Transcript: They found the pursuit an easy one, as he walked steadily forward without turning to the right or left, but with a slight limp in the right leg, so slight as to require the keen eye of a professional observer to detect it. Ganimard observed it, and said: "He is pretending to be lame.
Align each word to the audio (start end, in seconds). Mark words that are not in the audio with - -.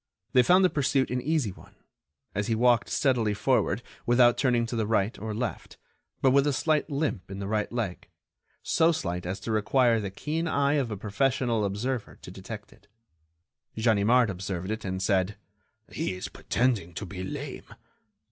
They 0.33 0.41
found 0.41 0.65
the 0.65 0.69
pursuit 0.71 1.11
an 1.11 1.21
easy 1.21 1.51
one, 1.51 1.75
as 2.33 2.47
he 2.47 2.55
walked 2.55 2.89
steadily 2.89 3.35
forward 3.35 3.83
without 4.07 4.35
turning 4.35 4.65
to 4.65 4.75
the 4.75 4.87
right 4.87 5.15
or 5.19 5.31
left, 5.31 5.77
but 6.23 6.31
with 6.31 6.47
a 6.47 6.53
slight 6.53 6.89
limp 6.89 7.29
in 7.29 7.37
the 7.37 7.45
right 7.47 7.71
leg, 7.71 8.07
so 8.63 8.91
slight 8.91 9.27
as 9.27 9.39
to 9.41 9.51
require 9.51 9.99
the 9.99 10.09
keen 10.09 10.47
eye 10.47 10.73
of 10.81 10.89
a 10.89 10.97
professional 10.97 11.63
observer 11.63 12.15
to 12.23 12.31
detect 12.31 12.73
it. 12.73 12.87
Ganimard 13.77 14.31
observed 14.31 14.71
it, 14.71 14.83
and 14.83 15.03
said: 15.03 15.37
"He 15.91 16.13
is 16.15 16.29
pretending 16.29 16.95
to 16.95 17.05
be 17.05 17.23
lame. 17.23 17.71